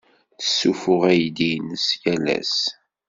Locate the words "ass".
2.37-2.57